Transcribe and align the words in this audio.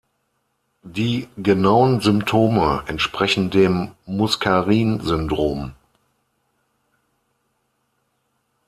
Die 0.81 1.27
genauen 1.37 1.99
Symptome 2.01 2.81
entsprechen 2.87 3.51
dem 3.51 3.91
Muskarin-Syndrom. 4.07 5.73